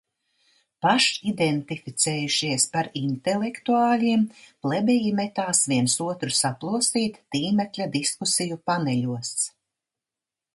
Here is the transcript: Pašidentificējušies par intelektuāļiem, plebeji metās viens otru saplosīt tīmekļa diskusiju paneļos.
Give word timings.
Pašidentificējušies 0.83 2.65
par 2.77 2.89
intelektuāļiem, 3.01 4.23
plebeji 4.67 5.11
metās 5.19 5.61
viens 5.73 5.99
otru 6.07 6.33
saplosīt 6.39 7.21
tīmekļa 7.37 7.89
diskusiju 7.99 8.59
paneļos. 8.73 9.37